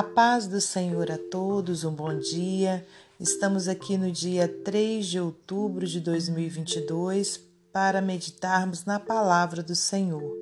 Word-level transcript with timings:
A 0.00 0.02
paz 0.02 0.46
do 0.46 0.62
Senhor 0.62 1.10
a 1.10 1.18
todos, 1.18 1.84
um 1.84 1.92
bom 1.92 2.18
dia. 2.18 2.86
Estamos 3.20 3.68
aqui 3.68 3.98
no 3.98 4.10
dia 4.10 4.48
3 4.48 5.04
de 5.04 5.20
outubro 5.20 5.86
de 5.86 6.00
2022 6.00 7.38
para 7.70 8.00
meditarmos 8.00 8.86
na 8.86 8.98
palavra 8.98 9.62
do 9.62 9.76
Senhor. 9.76 10.34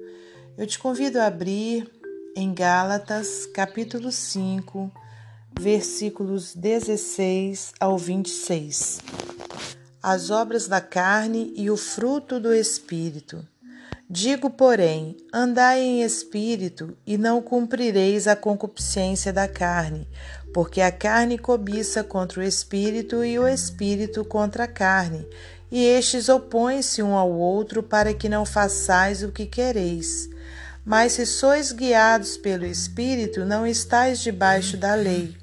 Eu 0.57 0.65
te 0.65 0.79
convido 0.79 1.19
a 1.19 1.27
abrir 1.27 1.91
em 2.37 2.55
Gálatas, 2.55 3.47
capítulo 3.47 4.13
5, 4.13 4.93
versículos 5.59 6.55
16 6.55 7.73
ao 7.81 7.99
26. 7.99 9.01
As 10.01 10.31
obras 10.31 10.69
da 10.69 10.81
carne 10.81 11.53
e 11.57 11.69
o 11.69 11.77
fruto 11.77 12.39
do 12.39 12.55
Espírito. 12.55 13.45
Digo, 14.11 14.49
porém, 14.49 15.19
andai 15.31 15.83
em 15.83 16.03
espírito 16.03 16.97
e 17.07 17.19
não 17.19 17.43
cumprireis 17.43 18.27
a 18.27 18.35
concupiscência 18.35 19.31
da 19.35 19.47
carne, 19.47 20.09
porque 20.55 20.81
a 20.81 20.91
carne 20.91 21.37
cobiça 21.37 22.03
contra 22.03 22.41
o 22.41 22.43
espírito 22.43 23.23
e 23.23 23.39
o 23.39 23.47
espírito 23.47 24.25
contra 24.25 24.65
a 24.65 24.67
carne, 24.67 25.29
e 25.71 25.85
estes 25.85 26.31
opõem-se 26.31 27.03
um 27.03 27.15
ao 27.15 27.31
outro 27.31 27.83
para 27.83 28.15
que 28.15 28.31
não 28.31 28.47
façais 28.47 29.23
o 29.23 29.31
que 29.31 29.45
quereis. 29.45 30.31
Mas 30.87 31.13
se 31.13 31.27
sois 31.27 31.71
guiados 31.71 32.39
pelo 32.39 32.65
espírito, 32.65 33.45
não 33.45 33.67
estáis 33.67 34.21
debaixo 34.21 34.79
da 34.79 34.95
lei. 34.95 35.37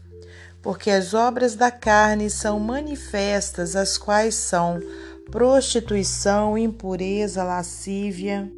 Porque 0.64 0.90
as 0.90 1.14
obras 1.14 1.54
da 1.54 1.70
carne 1.70 2.32
são 2.32 2.60
manifestas, 2.60 3.76
as 3.76 3.96
quais 3.96 4.34
são 4.34 4.82
prostituição, 5.32 6.58
impureza, 6.58 7.44
lascívia, 7.44 8.52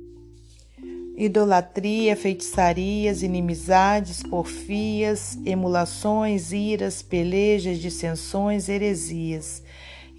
idolatria, 1.16 2.16
feitiçarias, 2.16 3.24
inimizades, 3.24 4.22
porfias, 4.22 5.38
emulações, 5.46 6.52
iras, 6.52 7.02
pelejas, 7.02 7.80
dissensões, 7.80 8.70
heresias, 8.70 9.64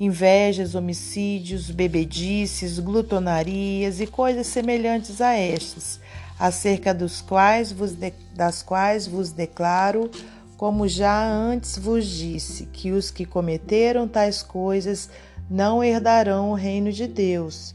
invejas, 0.00 0.74
homicídios, 0.74 1.70
bebedices, 1.70 2.78
glutonarias 2.78 4.00
e 4.00 4.06
coisas 4.06 4.46
semelhantes 4.46 5.20
a 5.20 5.34
estas, 5.34 6.00
acerca 6.38 6.92
dos 6.92 7.20
quais 7.20 7.70
vos 7.70 7.92
de, 7.92 8.12
das 8.34 8.62
quais 8.62 9.06
vos 9.06 9.30
declaro 9.30 10.10
como 10.58 10.88
já 10.88 11.24
antes 11.24 11.78
vos 11.78 12.04
disse, 12.04 12.66
que 12.66 12.90
os 12.90 13.12
que 13.12 13.24
cometeram 13.24 14.08
tais 14.08 14.42
coisas 14.42 15.08
não 15.50 15.82
herdarão 15.82 16.50
o 16.50 16.54
reino 16.54 16.92
de 16.92 17.06
Deus. 17.06 17.74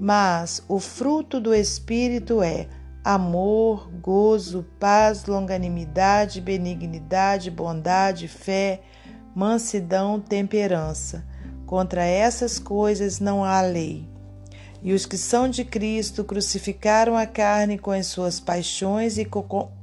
Mas 0.00 0.62
o 0.68 0.78
fruto 0.78 1.40
do 1.40 1.54
Espírito 1.54 2.42
é 2.42 2.66
amor, 3.04 3.90
gozo, 4.00 4.64
paz, 4.80 5.26
longanimidade, 5.26 6.40
benignidade, 6.40 7.50
bondade, 7.50 8.26
fé, 8.26 8.80
mansidão, 9.34 10.18
temperança. 10.18 11.24
Contra 11.66 12.04
essas 12.04 12.58
coisas 12.58 13.20
não 13.20 13.44
há 13.44 13.60
lei. 13.60 14.08
E 14.82 14.92
os 14.92 15.06
que 15.06 15.16
são 15.16 15.48
de 15.48 15.64
Cristo 15.64 16.24
crucificaram 16.24 17.16
a 17.16 17.26
carne 17.26 17.78
com 17.78 17.90
as 17.90 18.06
suas 18.06 18.38
paixões 18.38 19.18
e 19.18 19.26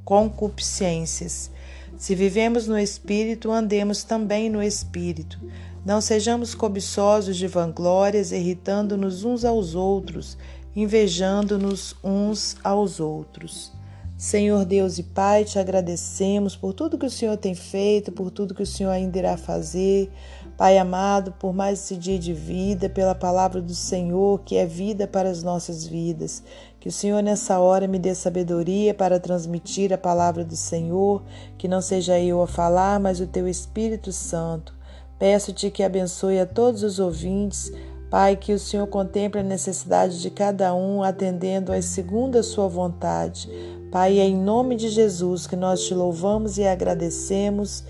concupiscências. 0.03 1.51
Se 1.97 2.15
vivemos 2.15 2.67
no 2.67 2.77
Espírito, 2.77 3.51
andemos 3.51 4.03
também 4.03 4.49
no 4.49 4.61
Espírito. 4.61 5.39
Não 5.83 5.99
sejamos 5.99 6.53
cobiçosos 6.53 7.35
de 7.35 7.47
vanglórias, 7.47 8.31
irritando-nos 8.31 9.23
uns 9.23 9.43
aos 9.43 9.73
outros, 9.73 10.37
invejando-nos 10.75 11.95
uns 12.03 12.55
aos 12.63 12.99
outros. 12.99 13.71
Senhor 14.15 14.63
Deus 14.63 14.99
e 14.99 15.03
Pai, 15.03 15.43
te 15.43 15.57
agradecemos 15.57 16.55
por 16.55 16.73
tudo 16.73 16.99
que 16.99 17.07
o 17.07 17.09
Senhor 17.09 17.35
tem 17.35 17.55
feito, 17.55 18.11
por 18.11 18.29
tudo 18.29 18.53
que 18.53 18.61
o 18.61 18.67
Senhor 18.67 18.91
ainda 18.91 19.17
irá 19.17 19.35
fazer. 19.35 20.11
Pai 20.55 20.77
amado, 20.77 21.31
por 21.31 21.51
mais 21.51 21.79
esse 21.79 21.95
dia 21.95 22.19
de 22.19 22.31
vida, 22.31 22.87
pela 22.87 23.15
palavra 23.15 23.59
do 23.59 23.73
Senhor, 23.73 24.41
que 24.45 24.57
é 24.57 24.67
vida 24.67 25.07
para 25.07 25.31
as 25.31 25.41
nossas 25.41 25.87
vidas. 25.87 26.43
Que 26.79 26.89
o 26.89 26.91
Senhor 26.91 27.23
nessa 27.23 27.57
hora 27.59 27.87
me 27.87 27.97
dê 27.97 28.13
sabedoria 28.13 28.93
para 28.93 29.19
transmitir 29.19 29.91
a 29.91 29.97
palavra 29.97 30.45
do 30.45 30.55
Senhor, 30.55 31.23
que 31.57 31.67
não 31.67 31.81
seja 31.81 32.19
eu 32.19 32.39
a 32.43 32.47
falar, 32.47 32.99
mas 32.99 33.19
o 33.19 33.25
teu 33.25 33.47
Espírito 33.47 34.11
Santo. 34.11 34.79
Peço-te 35.21 35.69
que 35.69 35.83
abençoe 35.83 36.39
a 36.39 36.47
todos 36.47 36.81
os 36.81 36.97
ouvintes, 36.97 37.71
Pai, 38.09 38.35
que 38.35 38.53
o 38.53 38.57
Senhor 38.57 38.87
contemple 38.87 39.41
a 39.41 39.43
necessidade 39.43 40.19
de 40.19 40.31
cada 40.31 40.73
um, 40.73 41.03
atendendo 41.03 41.71
às 41.71 41.85
segundo 41.85 42.37
a 42.37 42.43
sua 42.43 42.67
vontade. 42.67 43.47
Pai, 43.91 44.17
é 44.17 44.23
em 44.23 44.35
nome 44.35 44.75
de 44.75 44.89
Jesus 44.89 45.45
que 45.45 45.55
nós 45.55 45.85
te 45.85 45.93
louvamos 45.93 46.57
e 46.57 46.65
agradecemos. 46.65 47.83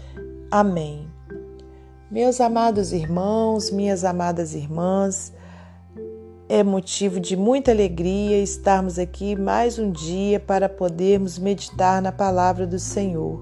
Amém. 0.51 1.07
Meus 2.11 2.41
amados 2.41 2.91
irmãos, 2.91 3.71
minhas 3.71 4.03
amadas 4.03 4.53
irmãs, 4.53 5.31
é 6.49 6.61
motivo 6.61 7.17
de 7.17 7.37
muita 7.37 7.71
alegria 7.71 8.43
estarmos 8.43 8.99
aqui 8.99 9.37
mais 9.37 9.79
um 9.79 9.89
dia 9.89 10.37
para 10.37 10.67
podermos 10.67 11.39
meditar 11.39 12.01
na 12.01 12.11
palavra 12.11 12.67
do 12.67 12.77
Senhor. 12.77 13.41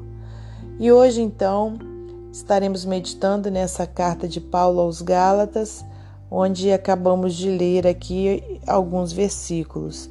E 0.80 0.92
hoje, 0.92 1.24
então, 1.24 1.90
Estaremos 2.32 2.86
meditando 2.86 3.50
nessa 3.50 3.88
carta 3.88 4.28
de 4.28 4.40
Paulo 4.40 4.80
aos 4.82 5.02
Gálatas, 5.02 5.84
onde 6.30 6.72
acabamos 6.72 7.34
de 7.34 7.50
ler 7.50 7.88
aqui 7.88 8.62
alguns 8.68 9.12
versículos. 9.12 10.10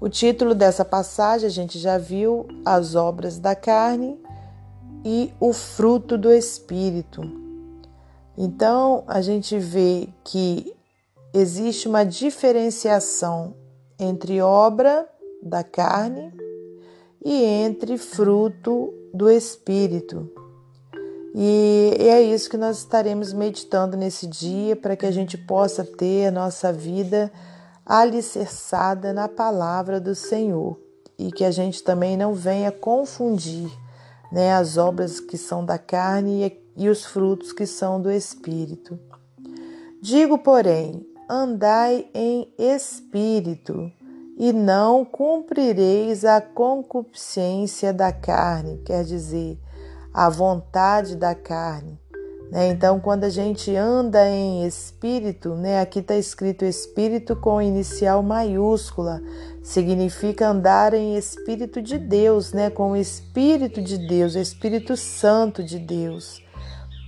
O 0.00 0.08
título 0.08 0.54
dessa 0.54 0.84
passagem 0.84 1.46
a 1.46 1.50
gente 1.50 1.78
já 1.78 1.98
viu: 1.98 2.46
As 2.64 2.94
obras 2.94 3.38
da 3.38 3.54
carne 3.54 4.18
e 5.04 5.30
o 5.38 5.52
fruto 5.52 6.16
do 6.16 6.32
espírito. 6.32 7.22
Então 8.36 9.04
a 9.06 9.20
gente 9.20 9.58
vê 9.58 10.08
que 10.24 10.74
existe 11.34 11.86
uma 11.86 12.04
diferenciação 12.04 13.54
entre 13.98 14.40
obra 14.40 15.06
da 15.42 15.62
carne 15.62 16.32
e 17.22 17.44
entre 17.44 17.98
fruto 17.98 18.92
do 19.12 19.30
espírito. 19.30 20.41
E 21.34 21.96
é 21.98 22.20
isso 22.20 22.50
que 22.50 22.56
nós 22.56 22.78
estaremos 22.78 23.32
meditando 23.32 23.96
nesse 23.96 24.26
dia 24.26 24.76
para 24.76 24.96
que 24.96 25.06
a 25.06 25.10
gente 25.10 25.38
possa 25.38 25.82
ter 25.82 26.26
a 26.26 26.30
nossa 26.30 26.72
vida 26.72 27.32
alicerçada 27.86 29.12
na 29.12 29.28
palavra 29.28 30.00
do 30.00 30.14
Senhor 30.14 30.78
e 31.18 31.32
que 31.32 31.44
a 31.44 31.50
gente 31.50 31.82
também 31.82 32.16
não 32.16 32.34
venha 32.34 32.70
confundir 32.70 33.70
né, 34.30 34.52
as 34.54 34.76
obras 34.76 35.20
que 35.20 35.38
são 35.38 35.64
da 35.64 35.78
carne 35.78 36.46
e, 36.76 36.84
e 36.84 36.88
os 36.88 37.04
frutos 37.04 37.52
que 37.52 37.66
são 37.66 38.00
do 38.00 38.10
Espírito. 38.10 38.98
Digo, 40.00 40.38
porém, 40.38 41.06
andai 41.28 42.08
em 42.12 42.52
espírito 42.58 43.90
e 44.36 44.52
não 44.52 45.04
cumprireis 45.04 46.24
a 46.24 46.40
concupiscência 46.40 47.92
da 47.92 48.12
carne, 48.12 48.82
quer 48.84 49.04
dizer, 49.04 49.58
a 50.12 50.28
vontade 50.28 51.16
da 51.16 51.34
carne. 51.34 51.98
Né? 52.52 52.68
Então, 52.68 53.00
quando 53.00 53.24
a 53.24 53.30
gente 53.30 53.74
anda 53.74 54.28
em 54.28 54.66
espírito, 54.66 55.54
né? 55.54 55.80
aqui 55.80 56.00
está 56.00 56.16
escrito 56.16 56.66
espírito 56.66 57.34
com 57.34 57.62
inicial 57.62 58.22
maiúscula, 58.22 59.22
significa 59.62 60.48
andar 60.48 60.92
em 60.92 61.16
espírito 61.16 61.80
de 61.80 61.96
Deus, 61.96 62.52
né? 62.52 62.68
com 62.68 62.92
o 62.92 62.96
espírito 62.96 63.80
de 63.80 63.96
Deus, 63.96 64.34
o 64.34 64.38
Espírito 64.38 64.98
Santo 64.98 65.64
de 65.64 65.78
Deus. 65.78 66.42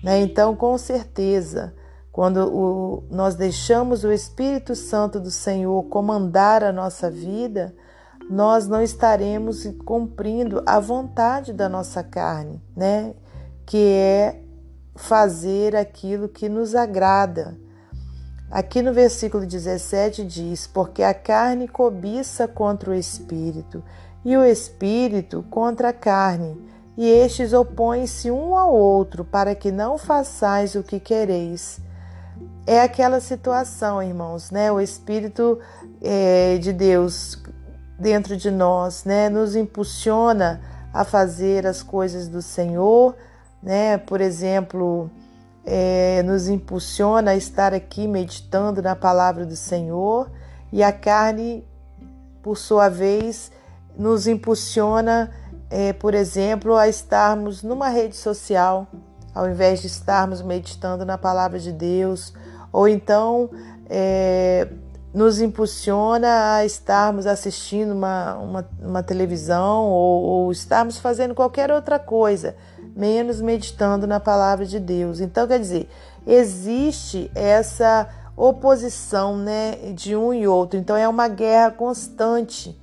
Né? 0.03 0.21
Então, 0.21 0.57
com 0.57 0.79
certeza, 0.79 1.75
quando 2.11 2.39
o, 2.39 3.05
nós 3.11 3.35
deixamos 3.35 4.03
o 4.03 4.11
Espírito 4.11 4.75
Santo 4.75 5.21
do 5.21 5.31
Senhor 5.31 5.83
comandar 5.91 6.65
a 6.65 6.73
nossa 6.73 7.11
vida, 7.11 7.75
nós 8.29 8.67
não 8.67 8.83
estaremos 8.83 9.67
cumprindo 9.85 10.63
a 10.67 10.81
vontade 10.81 11.53
da 11.53 11.69
nossa 11.69 12.03
carne, 12.03 12.63
né? 12.77 13.15
Que 13.67 13.93
é 13.93 14.41
fazer 14.95 15.77
aquilo 15.77 16.29
que 16.29 16.49
nos 16.49 16.75
agrada. 16.75 17.59
Aqui 18.51 18.83
no 18.83 18.93
versículo 18.93 19.47
17 19.47 20.25
diz: 20.25 20.67
Porque 20.67 21.03
a 21.03 21.13
carne 21.13 21.69
cobiça 21.69 22.47
contra 22.47 22.91
o 22.91 22.95
espírito, 22.95 23.83
e 24.25 24.37
o 24.37 24.45
espírito 24.45 25.45
contra 25.51 25.91
a 25.91 25.93
carne, 25.93 26.57
e 26.97 27.07
estes 27.07 27.53
opõem-se 27.53 28.31
um 28.31 28.57
ao 28.57 28.73
outro, 28.73 29.25
para 29.25 29.55
que 29.55 29.73
não 29.73 29.99
façais 29.99 30.75
o 30.75 30.83
que 30.83 31.01
quereis. 31.01 31.81
É 32.67 32.81
aquela 32.81 33.21
situação, 33.21 34.03
irmãos, 34.03 34.51
né? 34.51 34.73
O 34.73 34.81
Espírito 34.81 35.59
é, 36.01 36.57
de 36.57 36.73
Deus 36.73 37.37
dentro 37.99 38.37
de 38.37 38.51
nós, 38.51 39.05
né? 39.05 39.29
Nos 39.29 39.57
impulsiona 39.57 40.61
a 40.93 41.05
fazer 41.05 41.67
as 41.67 41.83
coisas 41.83 42.29
do 42.29 42.43
Senhor, 42.43 43.15
né? 43.63 43.99
Por 43.99 44.21
exemplo, 44.21 45.11
é, 45.65 46.23
nos 46.23 46.49
impulsiona 46.49 47.33
a 47.33 47.37
estar 47.37 47.73
aqui 47.73 48.07
meditando 48.07 48.83
na 48.83 48.95
palavra 48.95 49.47
do 49.47 49.57
Senhor 49.57 50.31
e 50.73 50.83
a 50.83 50.93
carne, 50.93 51.67
por 52.43 52.59
sua 52.59 52.89
vez, 52.89 53.51
nos 53.97 54.27
impulsiona 54.27 55.31
é, 55.71 55.93
por 55.93 56.15
exemplo, 56.15 56.77
a 56.77 56.89
estarmos 56.89 57.63
numa 57.63 57.89
rede 57.89 58.17
social, 58.17 58.87
ao 59.35 59.49
invés 59.49 59.81
de 59.81 59.87
estarmos 59.87 60.43
meditando 60.43 61.05
na 61.05 61.19
palavra 61.19 61.59
de 61.59 61.73
Deus, 61.73 62.33
ou 62.73 62.87
então 62.87 63.51
é, 63.89 64.69
nos 65.15 65.41
impulsiona 65.41 66.57
a 66.57 66.65
estarmos 66.67 67.25
assistindo 67.25 67.93
uma, 67.93 68.35
uma, 68.35 68.69
uma 68.83 69.03
televisão 69.03 69.85
ou, 69.85 70.23
ou 70.23 70.53
estarmos 70.53 70.99
fazendo 70.99 71.37
qualquer 71.37 71.71
outra 71.71 72.01
coisa, 72.01 72.57
menos 72.97 73.41
meditando 73.41 74.09
na 74.09 74.19
palavra 74.19 74.67
de 74.67 74.81
Deus. 74.81 75.21
Então, 75.21 75.47
quer 75.47 75.61
dizer, 75.61 75.89
existe 76.27 77.31
essa 77.33 78.09
oposição 78.37 79.37
né, 79.37 79.77
de 79.95 80.17
um 80.17 80.35
e 80.35 80.49
outro. 80.49 80.81
Então, 80.81 80.97
é 80.97 81.09
uma 81.09 81.29
guerra 81.29 81.71
constante. 81.71 82.77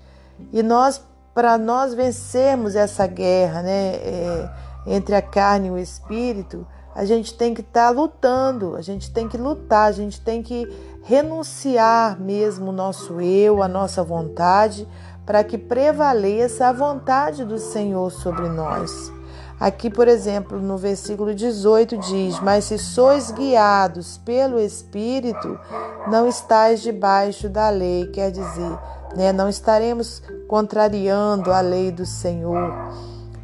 E 0.54 0.64
nós, 0.64 1.04
para 1.34 1.58
nós 1.58 1.94
vencermos 1.94 2.78
essa 2.78 3.06
guerra 3.08 3.62
né, 3.62 3.96
é, 3.96 4.50
entre 4.88 5.16
a 5.16 5.22
carne 5.22 5.68
e 5.68 5.72
o 5.72 5.78
espírito, 5.78 6.66
a 6.96 7.06
gente 7.06 7.34
tem 7.34 7.54
que 7.54 7.62
estar 7.62 7.88
tá 7.88 7.90
lutando, 7.90 8.76
a 8.76 8.82
gente 8.82 9.12
tem 9.12 9.28
que 9.28 9.38
lutar, 9.38 9.88
a 9.88 9.92
gente 9.92 10.20
tem 10.20 10.44
que 10.44 10.68
renunciar 11.04 12.20
mesmo 12.20 12.70
o 12.70 12.74
nosso 12.74 13.20
eu, 13.22 13.62
a 13.62 13.68
nossa 13.68 14.04
vontade, 14.04 14.88
para 15.26 15.44
que 15.44 15.58
prevaleça 15.58 16.68
a 16.68 16.74
vontade 16.74 17.46
do 17.46 17.58
Senhor 17.58 18.12
sobre 18.12 18.50
nós. 18.50 19.12
Aqui, 19.60 19.90
por 19.90 20.08
exemplo, 20.08 20.60
no 20.60 20.78
versículo 20.78 21.36
18 21.36 21.98
diz: 21.98 22.40
Mas 22.40 22.66
se 22.66 22.78
sois 22.80 23.30
guiados 23.32 24.18
pelo 24.18 24.60
Espírito, 24.60 25.60
não 26.08 26.28
estáis 26.28 26.82
debaixo 26.82 27.48
da 27.48 27.70
lei, 27.70 28.08
quer 28.08 28.32
dizer, 28.32 28.80
né, 29.16 29.32
não 29.32 29.48
estaremos 29.48 30.22
contrariando 30.48 31.52
a 31.52 31.62
lei 31.62 31.92
do 31.92 32.06
Senhor 32.06 32.74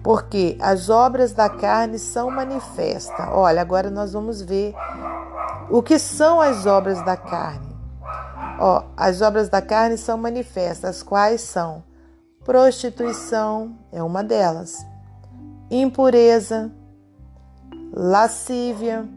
porque 0.08 0.58
as 0.62 0.90
obras 0.90 1.34
da 1.34 1.50
carne 1.50 2.00
são 2.00 2.32
manifestas. 2.32 3.28
Olha, 3.34 3.60
agora 3.60 3.92
nós 3.92 4.14
vamos 4.14 4.42
ver 4.42 4.74
o 5.70 5.82
que 5.82 6.00
são 6.00 6.40
as 6.40 6.66
obras 6.66 7.04
da 7.04 7.18
carne. 7.18 7.76
Ó, 8.60 8.84
as 8.96 9.22
obras 9.22 9.50
da 9.50 9.62
carne 9.62 9.98
são 9.98 10.18
manifestas, 10.18 11.04
quais 11.04 11.42
são? 11.42 11.84
Prostituição 12.44 13.78
é 13.92 14.02
uma 14.02 14.24
delas. 14.24 14.78
Impureza, 15.70 16.72
lascívia, 17.94 19.08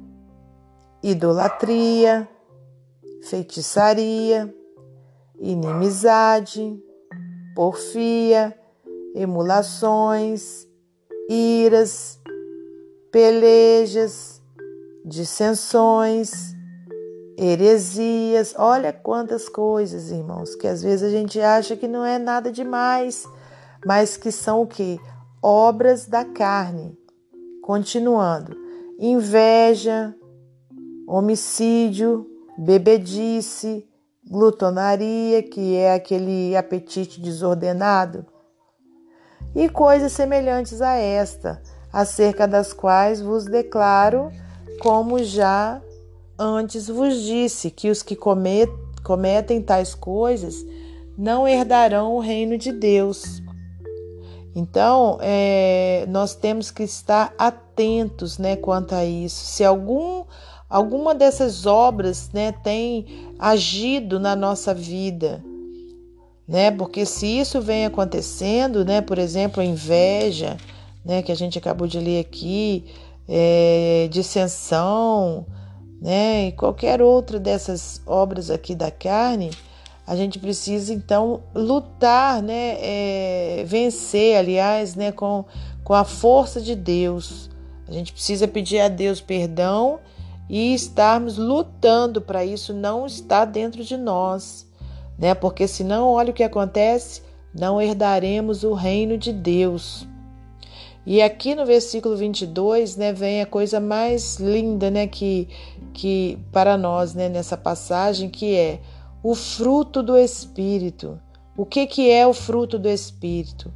idolatria, 1.03 2.29
feitiçaria, 3.23 4.53
inimizade, 5.39 6.83
porfia, 7.55 8.59
emulações, 9.15 10.67
iras, 11.29 12.21
pelejas, 13.11 14.40
dissensões, 15.05 16.55
heresias. 17.37 18.55
Olha 18.57 18.93
quantas 18.93 19.49
coisas, 19.49 20.11
irmãos, 20.11 20.55
que 20.55 20.67
às 20.67 20.83
vezes 20.83 21.03
a 21.03 21.11
gente 21.11 21.41
acha 21.41 21.77
que 21.77 21.89
não 21.89 22.05
é 22.05 22.19
nada 22.19 22.51
demais, 22.51 23.27
mas 23.85 24.17
que 24.17 24.31
são 24.31 24.63
o 24.63 24.67
que? 24.67 25.01
Obras 25.43 26.07
da 26.07 26.25
carne. 26.25 26.99
Continuando: 27.63 28.57
inveja, 28.99 30.15
homicídio, 31.07 32.27
bebedice, 32.59 33.89
glutonaria, 34.29 35.43
que 35.43 35.77
é 35.77 35.95
aquele 35.95 36.57
apetite 36.57 37.21
desordenado 37.21 38.27
e 39.55 39.69
coisas 39.69 40.13
semelhantes 40.13 40.81
a 40.81 40.95
esta, 40.95 41.61
acerca 41.93 42.47
das 42.47 42.73
quais 42.73 43.21
vos 43.21 43.47
declaro, 43.47 44.31
como 44.81 45.23
já 45.23 45.81
antes 46.39 46.89
vos 46.89 47.23
disse, 47.23 47.71
que 47.71 47.91
os 47.91 48.03
que 48.03 48.17
cometem 48.17 49.63
tais 49.63 49.95
coisas 49.95 50.65
não 51.17 51.47
herdarão 51.47 52.17
o 52.17 52.19
reino 52.19 52.57
de 52.57 52.73
Deus. 52.73 53.43
Então, 54.57 55.19
é, 55.21 56.07
nós 56.09 56.35
temos 56.35 56.71
que 56.71 56.83
estar 56.83 57.35
atentos 57.39 58.39
né, 58.39 58.57
quanto 58.57 58.95
a 58.95 59.05
isso. 59.05 59.45
Se 59.45 59.63
algum, 59.63 60.25
alguma 60.69 61.15
dessas 61.15 61.67
obras 61.67 62.31
né, 62.33 62.51
tem 62.51 63.07
agido 63.39 64.19
na 64.19 64.35
nossa 64.35 64.73
vida, 64.73 65.45
né? 66.49 66.71
Porque 66.73 67.07
se 67.07 67.27
isso 67.27 67.61
vem 67.61 67.87
acontecendo, 67.87 68.85
né? 68.85 69.01
Por 69.01 69.19
exemplo, 69.19 69.63
a 69.63 69.65
inveja, 69.65 70.57
né? 71.05 71.23
Que 71.23 71.31
a 71.31 71.37
gente 71.37 71.57
acabou 71.57 71.87
de 71.87 72.01
ler 72.01 72.19
aqui, 72.19 72.87
é, 73.31 74.09
dissensão, 74.11 75.47
né? 76.03 76.49
E 76.49 76.53
qualquer 76.53 77.01
outra 77.01 77.39
dessas 77.39 78.03
obras 78.05 78.51
aqui 78.51 78.75
da 78.75 78.91
carne, 78.91 79.51
a 80.05 80.17
gente 80.17 80.39
precisa 80.41 80.93
então 80.93 81.45
lutar, 81.55 82.43
né? 82.43 82.77
É, 82.81 83.65
vencer, 83.65 84.37
aliás, 84.37 84.97
né? 84.97 85.13
Com, 85.13 85.45
com 85.85 85.95
a 85.95 86.05
força 86.05 86.61
de 86.61 86.75
Deus. 86.75 87.49
A 87.87 87.93
gente 87.93 88.13
precisa 88.13 88.49
pedir 88.49 88.81
a 88.81 88.89
Deus 88.89 89.21
perdão 89.21 90.01
e 90.49 90.75
estarmos 90.75 91.39
lutando 91.39 92.21
para 92.21 92.45
isso 92.45 92.75
não 92.75 93.07
estar 93.07 93.45
dentro 93.45 93.85
de 93.85 93.97
nós 93.97 94.69
né? 95.21 95.35
Porque 95.35 95.69
senão, 95.69 96.09
olha 96.09 96.31
o 96.31 96.35
que 96.35 96.43
acontece, 96.43 97.23
não 97.55 97.81
herdaremos 97.81 98.65
o 98.65 98.73
reino 98.73 99.19
de 99.19 99.33
Deus. 99.33 100.09
E 101.07 101.23
aqui 101.23 101.55
no 101.55 101.65
versículo 101.65 102.17
22, 102.17 102.97
né, 102.97 103.13
vem 103.13 103.41
a 103.41 103.47
coisa 103.47 103.81
mais 103.81 104.39
linda, 104.39 104.91
né, 104.91 105.07
que 105.07 105.49
que 105.93 106.39
para 106.53 106.79
nós, 106.79 107.15
né, 107.15 107.29
nessa 107.29 107.57
passagem, 107.57 108.29
que 108.29 108.55
é 108.55 108.81
o 109.23 109.35
fruto 109.35 110.03
do 110.03 110.17
espírito. 110.17 111.21
O 111.57 111.67
que 111.67 111.87
que 111.87 112.11
é 112.11 112.27
o 112.27 112.33
fruto 112.33 112.79
do 112.79 112.89
espírito? 112.89 113.73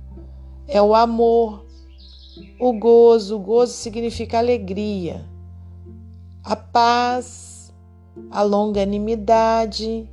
É 0.67 0.81
o 0.81 0.95
amor, 0.95 1.67
o 2.59 2.73
gozo, 2.73 3.37
o 3.37 3.39
gozo 3.39 3.73
significa 3.73 4.39
alegria, 4.39 5.25
a 6.43 6.57
paz, 6.57 7.73
a 8.31 8.43
longanimidade, 8.43 10.09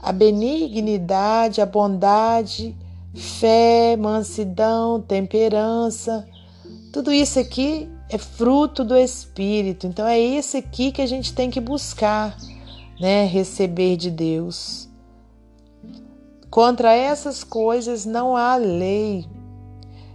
a 0.00 0.10
benignidade, 0.12 1.60
a 1.60 1.66
bondade, 1.66 2.74
fé, 3.14 3.96
mansidão, 3.96 5.00
temperança. 5.00 6.26
Tudo 6.96 7.12
isso 7.12 7.38
aqui 7.38 7.90
é 8.08 8.16
fruto 8.16 8.82
do 8.82 8.96
Espírito. 8.96 9.86
Então 9.86 10.06
é 10.06 10.18
esse 10.18 10.56
aqui 10.56 10.90
que 10.90 11.02
a 11.02 11.06
gente 11.06 11.34
tem 11.34 11.50
que 11.50 11.60
buscar, 11.60 12.34
né? 12.98 13.26
Receber 13.26 13.98
de 13.98 14.10
Deus. 14.10 14.88
Contra 16.48 16.94
essas 16.94 17.44
coisas 17.44 18.06
não 18.06 18.34
há 18.34 18.56
lei. 18.56 19.26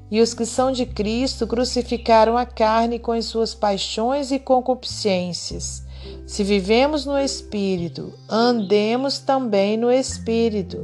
E 0.10 0.20
os 0.22 0.34
que 0.34 0.44
são 0.44 0.72
de 0.72 0.88
Cristo 0.88 1.46
crucificaram 1.46 2.36
a 2.36 2.48
carne 2.48 2.98
com 2.98 3.12
as 3.12 3.26
suas 3.26 3.54
paixões 3.54 4.32
e 4.32 4.40
concupiscências. 4.40 5.86
Se 6.26 6.44
vivemos 6.44 7.06
no 7.06 7.16
Espírito, 7.16 8.12
andemos 8.28 9.20
também 9.20 9.78
no 9.78 9.92
Espírito. 9.92 10.80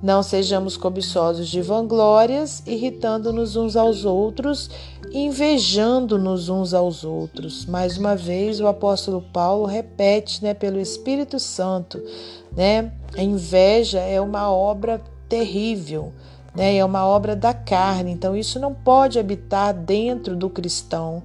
Não 0.00 0.22
sejamos 0.22 0.76
cobiçosos 0.76 1.48
de 1.48 1.60
vanglórias, 1.60 2.62
irritando-nos 2.64 3.56
uns 3.56 3.74
aos 3.74 4.04
outros, 4.04 4.70
invejando-nos 5.12 6.48
uns 6.48 6.74
aos 6.74 7.04
outros. 7.04 7.66
Mais 7.66 7.96
uma 7.96 8.14
vez, 8.16 8.60
o 8.60 8.66
apóstolo 8.66 9.22
Paulo 9.32 9.66
repete, 9.66 10.42
né, 10.42 10.54
pelo 10.54 10.78
Espírito 10.78 11.38
Santo, 11.38 12.02
né? 12.56 12.92
A 13.16 13.22
inveja 13.22 14.00
é 14.00 14.20
uma 14.20 14.50
obra 14.50 15.00
terrível, 15.28 16.12
né? 16.54 16.76
É 16.76 16.84
uma 16.84 17.06
obra 17.06 17.34
da 17.34 17.54
carne. 17.54 18.12
Então, 18.12 18.36
isso 18.36 18.58
não 18.58 18.74
pode 18.74 19.18
habitar 19.18 19.74
dentro 19.74 20.36
do 20.36 20.50
cristão 20.50 21.22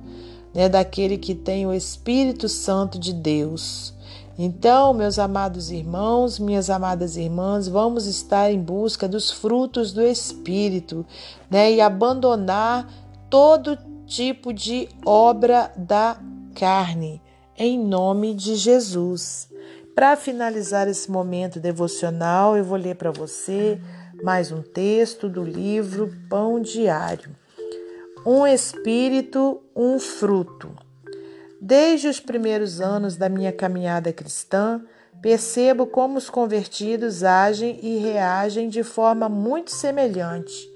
né, 0.53 0.69
daquele 0.69 1.17
que 1.17 1.33
tem 1.33 1.65
o 1.65 1.73
Espírito 1.73 2.47
Santo 2.47 2.99
de 2.99 3.11
Deus. 3.11 3.93
Então, 4.37 4.93
meus 4.93 5.19
amados 5.19 5.69
irmãos, 5.69 6.39
minhas 6.39 6.69
amadas 6.69 7.17
irmãs, 7.17 7.67
vamos 7.67 8.07
estar 8.07 8.51
em 8.51 8.59
busca 8.59 9.07
dos 9.07 9.29
frutos 9.29 9.91
do 9.91 10.01
Espírito, 10.01 11.05
né, 11.49 11.71
e 11.71 11.81
abandonar 11.81 12.87
todo 13.33 13.79
tipo 14.05 14.53
de 14.53 14.87
obra 15.03 15.73
da 15.75 16.19
carne, 16.53 17.19
em 17.57 17.79
nome 17.79 18.35
de 18.35 18.55
Jesus. 18.55 19.49
Para 19.95 20.15
finalizar 20.15 20.87
esse 20.87 21.09
momento 21.09 21.59
devocional, 21.59 22.55
eu 22.55 22.63
vou 22.63 22.77
ler 22.77 22.95
para 22.95 23.09
você 23.09 23.81
mais 24.21 24.51
um 24.51 24.61
texto 24.61 25.27
do 25.27 25.41
livro 25.43 26.13
Pão 26.29 26.61
Diário 26.61 27.35
um 28.23 28.45
espírito, 28.45 29.63
um 29.75 29.97
fruto. 29.97 30.71
Desde 31.59 32.07
os 32.07 32.19
primeiros 32.19 32.79
anos 32.79 33.17
da 33.17 33.29
minha 33.29 33.51
caminhada 33.51 34.13
cristã, 34.13 34.79
percebo 35.23 35.87
como 35.87 36.19
os 36.19 36.29
convertidos 36.29 37.23
agem 37.23 37.79
e 37.81 37.97
reagem 37.97 38.69
de 38.69 38.83
forma 38.83 39.27
muito 39.27 39.71
semelhante. 39.71 40.71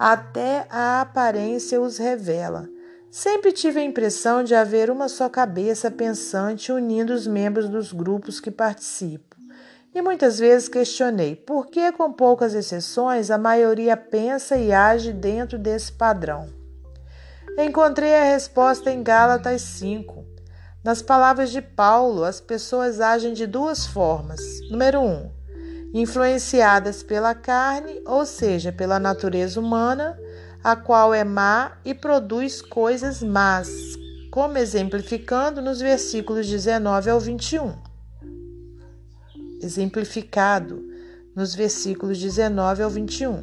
Até 0.00 0.66
a 0.70 1.02
aparência 1.02 1.78
os 1.78 1.98
revela. 1.98 2.66
Sempre 3.10 3.52
tive 3.52 3.80
a 3.80 3.84
impressão 3.84 4.42
de 4.42 4.54
haver 4.54 4.90
uma 4.90 5.10
só 5.10 5.28
cabeça 5.28 5.90
pensante 5.90 6.72
unindo 6.72 7.12
os 7.12 7.26
membros 7.26 7.68
dos 7.68 7.92
grupos 7.92 8.40
que 8.40 8.50
participo. 8.50 9.36
E 9.94 10.00
muitas 10.00 10.38
vezes 10.38 10.70
questionei 10.70 11.36
por 11.36 11.66
que, 11.66 11.92
com 11.92 12.10
poucas 12.10 12.54
exceções, 12.54 13.30
a 13.30 13.36
maioria 13.36 13.94
pensa 13.94 14.56
e 14.56 14.72
age 14.72 15.12
dentro 15.12 15.58
desse 15.58 15.92
padrão. 15.92 16.48
Encontrei 17.58 18.14
a 18.14 18.24
resposta 18.24 18.90
em 18.90 19.02
Gálatas 19.02 19.60
5. 19.60 20.24
Nas 20.82 21.02
palavras 21.02 21.50
de 21.50 21.60
Paulo, 21.60 22.24
as 22.24 22.40
pessoas 22.40 23.02
agem 23.02 23.34
de 23.34 23.46
duas 23.46 23.84
formas. 23.84 24.40
Número 24.70 25.00
1. 25.00 25.04
Um, 25.04 25.39
influenciadas 25.92 27.02
pela 27.02 27.34
carne, 27.34 28.00
ou 28.06 28.24
seja, 28.24 28.72
pela 28.72 28.98
natureza 28.98 29.58
humana, 29.58 30.18
a 30.62 30.76
qual 30.76 31.12
é 31.12 31.24
má 31.24 31.78
e 31.84 31.94
produz 31.94 32.62
coisas 32.62 33.22
más, 33.22 33.68
como 34.30 34.58
exemplificando 34.58 35.60
nos 35.60 35.80
versículos 35.80 36.46
19 36.46 37.10
ao 37.10 37.18
21. 37.18 37.74
Exemplificado 39.60 40.82
nos 41.34 41.54
versículos 41.54 42.18
19 42.18 42.82
ao 42.82 42.90
21. 42.90 43.42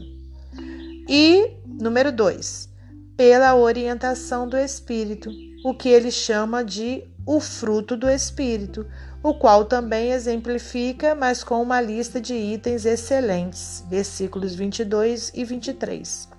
E, 1.09 1.53
número 1.65 2.11
2, 2.11 2.69
pela 3.15 3.55
orientação 3.55 4.47
do 4.47 4.57
Espírito, 4.57 5.31
o 5.65 5.73
que 5.73 5.89
ele 5.89 6.11
chama 6.11 6.63
de 6.63 7.03
o 7.25 7.39
fruto 7.39 7.97
do 7.97 8.09
Espírito, 8.09 8.85
o 9.23 9.33
qual 9.33 9.65
também 9.65 10.11
exemplifica, 10.11 11.15
mas 11.15 11.43
com 11.43 11.61
uma 11.61 11.81
lista 11.81 12.21
de 12.21 12.33
itens 12.33 12.85
excelentes, 12.85 13.83
versículos 13.89 14.53
22 14.55 15.31
e 15.33 15.43
23. 15.43 16.29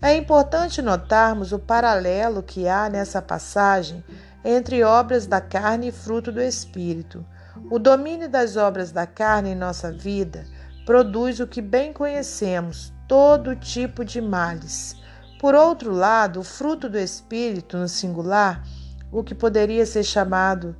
É 0.00 0.16
importante 0.16 0.82
notarmos 0.82 1.52
o 1.52 1.58
paralelo 1.58 2.42
que 2.42 2.66
há 2.66 2.88
nessa 2.88 3.22
passagem 3.22 4.02
entre 4.44 4.82
obras 4.82 5.26
da 5.26 5.40
carne 5.40 5.88
e 5.88 5.92
fruto 5.92 6.32
do 6.32 6.40
Espírito. 6.40 7.24
O 7.70 7.78
domínio 7.78 8.28
das 8.28 8.56
obras 8.56 8.90
da 8.90 9.06
carne 9.06 9.50
em 9.50 9.54
nossa 9.54 9.92
vida 9.92 10.44
produz 10.84 11.38
o 11.38 11.46
que 11.46 11.62
bem 11.62 11.92
conhecemos, 11.92 12.92
todo 13.06 13.54
tipo 13.54 14.04
de 14.04 14.20
males. 14.20 14.96
Por 15.38 15.54
outro 15.54 15.92
lado, 15.92 16.40
o 16.40 16.44
fruto 16.44 16.88
do 16.88 16.98
Espírito, 16.98 17.76
no 17.76 17.88
singular, 17.88 18.64
o 19.12 19.22
que 19.22 19.34
poderia 19.34 19.86
ser 19.86 20.02
chamado 20.02 20.74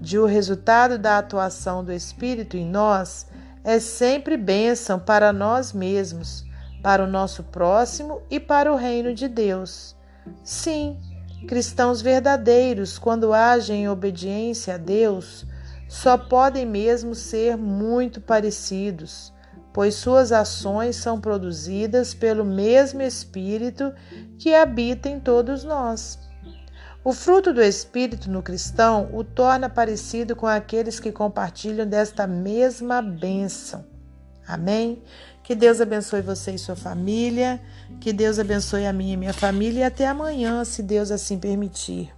de 0.00 0.18
o 0.18 0.26
resultado 0.26 0.98
da 0.98 1.18
atuação 1.18 1.84
do 1.84 1.92
Espírito 1.92 2.56
em 2.56 2.66
nós, 2.66 3.26
é 3.64 3.80
sempre 3.80 4.36
bênção 4.36 4.98
para 4.98 5.32
nós 5.32 5.72
mesmos 5.72 6.48
para 6.82 7.04
o 7.04 7.06
nosso 7.06 7.42
próximo 7.42 8.22
e 8.30 8.38
para 8.38 8.72
o 8.72 8.76
reino 8.76 9.14
de 9.14 9.28
Deus. 9.28 9.96
Sim, 10.42 10.98
cristãos 11.46 12.00
verdadeiros, 12.00 12.98
quando 12.98 13.32
agem 13.32 13.84
em 13.84 13.88
obediência 13.88 14.74
a 14.74 14.78
Deus, 14.78 15.46
só 15.88 16.16
podem 16.16 16.66
mesmo 16.66 17.14
ser 17.14 17.56
muito 17.56 18.20
parecidos, 18.20 19.32
pois 19.72 19.94
suas 19.94 20.32
ações 20.32 20.96
são 20.96 21.20
produzidas 21.20 22.14
pelo 22.14 22.44
mesmo 22.44 23.02
Espírito 23.02 23.92
que 24.38 24.54
habita 24.54 25.08
em 25.08 25.18
todos 25.18 25.64
nós. 25.64 26.18
O 27.08 27.12
fruto 27.14 27.54
do 27.54 27.62
Espírito 27.62 28.30
no 28.30 28.42
cristão 28.42 29.08
o 29.14 29.24
torna 29.24 29.66
parecido 29.70 30.36
com 30.36 30.46
aqueles 30.46 31.00
que 31.00 31.10
compartilham 31.10 31.86
desta 31.86 32.26
mesma 32.26 33.00
bênção. 33.00 33.82
Amém? 34.46 35.02
Que 35.42 35.54
Deus 35.54 35.80
abençoe 35.80 36.20
você 36.20 36.50
e 36.50 36.58
sua 36.58 36.76
família. 36.76 37.62
Que 37.98 38.12
Deus 38.12 38.38
abençoe 38.38 38.84
a 38.84 38.92
minha 38.92 39.14
e 39.14 39.16
minha 39.16 39.32
família. 39.32 39.80
E 39.80 39.84
até 39.84 40.06
amanhã, 40.06 40.62
se 40.66 40.82
Deus 40.82 41.10
assim 41.10 41.38
permitir. 41.38 42.12